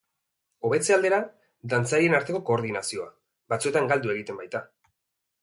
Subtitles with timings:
[0.69, 1.19] Hobetze aldera,
[1.73, 3.07] dantzarien arteko koordinazioa,
[3.55, 4.65] batzuetan galdu egiten baita.